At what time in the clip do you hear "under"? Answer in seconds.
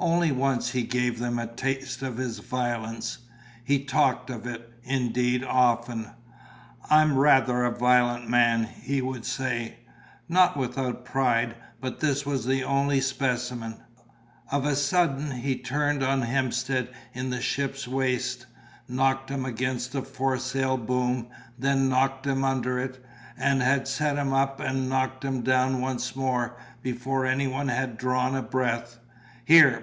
22.44-22.78